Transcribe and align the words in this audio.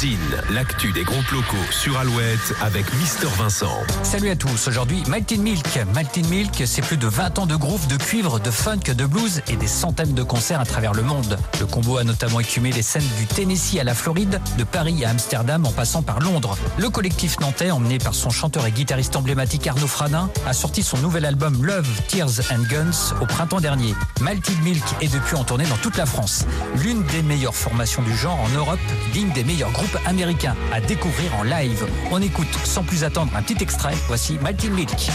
Zine, 0.00 0.18
l'actu 0.50 0.90
des 0.90 1.04
groupes 1.04 1.30
locaux 1.30 1.56
sur 1.70 1.96
Alouette 1.96 2.54
avec 2.62 2.92
Mister 2.94 3.28
Vincent. 3.38 3.78
Salut 4.02 4.28
à 4.28 4.34
tous, 4.34 4.66
aujourd'hui 4.66 5.04
Maltin 5.06 5.36
Milk. 5.36 5.78
Maltin 5.94 6.26
Milk, 6.28 6.62
c'est 6.66 6.82
plus 6.82 6.96
de 6.96 7.06
20 7.06 7.38
ans 7.38 7.46
de 7.46 7.54
groove, 7.54 7.86
de 7.86 7.96
cuivre, 7.96 8.40
de 8.40 8.50
funk, 8.50 8.92
de 8.92 9.06
blues 9.06 9.42
et 9.46 9.54
des 9.54 9.68
centaines 9.68 10.14
de 10.14 10.24
concerts 10.24 10.58
à 10.58 10.64
travers 10.64 10.94
le 10.94 11.02
monde. 11.02 11.38
Le 11.60 11.66
combo 11.66 11.98
a 11.98 12.04
notamment 12.04 12.40
écumé 12.40 12.72
les 12.72 12.82
scènes 12.82 13.08
du 13.18 13.26
Tennessee 13.26 13.78
à 13.78 13.84
la 13.84 13.94
Floride, 13.94 14.40
de 14.58 14.64
Paris 14.64 15.04
à 15.04 15.10
Amsterdam 15.10 15.64
en 15.64 15.70
passant 15.70 16.02
par 16.02 16.18
Londres. 16.18 16.58
Le 16.76 16.90
collectif 16.90 17.38
nantais, 17.38 17.70
emmené 17.70 17.98
par 17.98 18.16
son 18.16 18.30
chanteur 18.30 18.66
et 18.66 18.72
guitariste 18.72 19.14
emblématique 19.14 19.66
Arnaud 19.68 19.86
Fradin, 19.86 20.28
a 20.46 20.54
sorti 20.54 20.82
son 20.82 20.98
nouvel 20.98 21.24
album 21.24 21.64
Love, 21.64 21.88
Tears 22.08 22.40
and 22.50 22.64
Guns 22.68 23.14
au 23.22 23.26
printemps 23.26 23.60
dernier. 23.60 23.94
Maltin 24.20 24.60
Milk 24.64 24.84
est 25.00 25.12
depuis 25.12 25.36
en 25.36 25.44
tournée 25.44 25.66
dans 25.66 25.76
toute 25.76 25.96
la 25.96 26.06
France. 26.06 26.46
L'une 26.82 27.04
des 27.04 27.22
meilleures 27.22 27.54
formations 27.54 28.02
du 28.02 28.16
genre 28.16 28.40
en 28.40 28.48
Europe, 28.56 28.80
digne 29.12 29.30
des 29.32 29.44
meilleurs 29.44 29.70
groupes 29.70 29.83
américains 30.06 30.56
à 30.72 30.80
découvrir 30.80 31.34
en 31.36 31.42
live. 31.42 31.86
On 32.10 32.20
écoute 32.20 32.52
sans 32.64 32.82
plus 32.82 33.04
attendre 33.04 33.32
un 33.36 33.42
petit 33.42 33.62
extrait. 33.62 33.94
Voici 34.08 34.38
Maltin 34.42 34.70
Milk. 34.70 35.10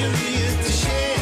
You 0.00 0.08
need 0.08 0.64
to 0.64 0.72
shed. 0.72 1.19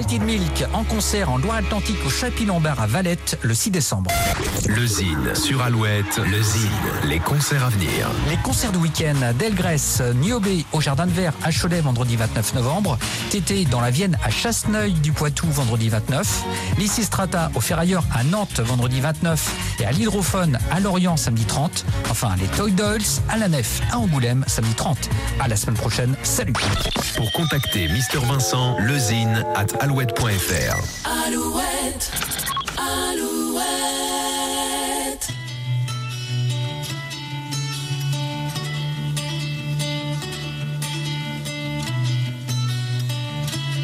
Maltin 0.00 0.24
Milk 0.24 0.64
en 0.72 0.82
concert 0.84 1.30
en 1.30 1.36
Loire-Atlantique 1.36 1.98
au 2.06 2.08
Chapi-Lombard 2.08 2.80
à 2.80 2.86
Valette 2.86 3.38
le 3.42 3.52
6 3.52 3.70
décembre. 3.70 4.10
Le 4.66 4.86
Zine 4.86 5.34
sur 5.34 5.60
Alouette, 5.60 6.16
le 6.16 6.40
Zine, 6.40 6.70
les 7.04 7.18
concerts 7.18 7.66
à 7.66 7.68
venir. 7.68 8.08
Les 8.30 8.38
concerts 8.38 8.72
de 8.72 8.78
week-end 8.78 9.20
à 9.20 9.34
Delgrès, 9.34 10.00
Niobé 10.14 10.64
au 10.72 10.80
Jardin 10.80 11.06
de 11.06 11.10
Verre 11.10 11.34
à 11.42 11.50
Cholet 11.52 11.82
vendredi 11.82 12.16
29 12.16 12.54
novembre, 12.54 12.98
Tété 13.28 13.66
dans 13.66 13.82
la 13.82 13.90
Vienne 13.90 14.16
à 14.24 14.30
Chasseneuil 14.30 14.94
du 14.94 15.12
Poitou 15.12 15.46
vendredi 15.48 15.90
29, 15.90 16.44
Lysistrata 16.78 17.50
au 17.54 17.60
Ferrailleur 17.60 18.02
à 18.14 18.24
Nantes 18.24 18.60
vendredi 18.60 19.02
29 19.02 19.80
et 19.80 19.84
à 19.84 19.92
l'Hydrophone 19.92 20.58
à 20.70 20.80
Lorient 20.80 21.18
samedi 21.18 21.44
30, 21.44 21.84
enfin 22.10 22.34
les 22.40 22.46
Toy 22.46 22.70
Dolls 22.70 23.02
à 23.28 23.36
la 23.36 23.48
Nef 23.48 23.82
à 23.92 23.98
Angoulême 23.98 24.44
samedi 24.46 24.72
30. 24.72 25.10
À 25.40 25.48
la 25.48 25.56
semaine 25.56 25.76
prochaine, 25.76 26.16
salut 26.22 26.54
Pour 27.16 27.30
contacter 27.32 27.86
Mister 27.88 28.18
Vincent, 28.18 28.78
lezine 28.78 29.44
at 29.54 29.89
alouette.fr. 29.90 30.78
Alouette, 31.04 32.10
Alouette. 32.78 34.29